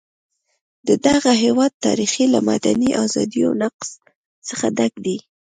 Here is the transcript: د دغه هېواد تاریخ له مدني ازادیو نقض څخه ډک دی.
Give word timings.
د 0.87 0.89
دغه 1.05 1.31
هېواد 1.43 1.71
تاریخ 1.85 2.11
له 2.33 2.39
مدني 2.49 2.89
ازادیو 3.05 3.49
نقض 3.61 3.89
څخه 4.47 4.65
ډک 4.77 4.93
دی. 5.05 5.17